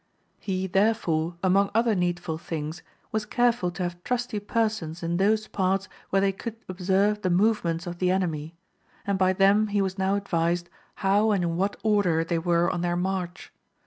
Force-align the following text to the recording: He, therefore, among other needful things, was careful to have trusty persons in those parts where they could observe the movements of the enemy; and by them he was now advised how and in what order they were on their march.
He, 0.39 0.65
therefore, 0.65 1.35
among 1.43 1.69
other 1.75 1.93
needful 1.93 2.39
things, 2.39 2.81
was 3.11 3.27
careful 3.27 3.69
to 3.69 3.83
have 3.83 4.03
trusty 4.03 4.39
persons 4.39 5.03
in 5.03 5.17
those 5.17 5.45
parts 5.45 5.87
where 6.09 6.19
they 6.21 6.31
could 6.31 6.55
observe 6.67 7.21
the 7.21 7.29
movements 7.29 7.85
of 7.85 7.99
the 7.99 8.09
enemy; 8.09 8.55
and 9.05 9.19
by 9.19 9.31
them 9.33 9.67
he 9.67 9.79
was 9.79 9.99
now 9.99 10.15
advised 10.15 10.69
how 11.05 11.29
and 11.29 11.43
in 11.43 11.55
what 11.55 11.75
order 11.83 12.23
they 12.23 12.39
were 12.39 12.67
on 12.67 12.81
their 12.81 12.95
march. 12.97 13.53